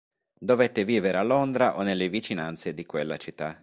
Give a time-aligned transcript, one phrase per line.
[0.39, 3.55] Dovette vivere a Londra o nelle vicinanze di quella città.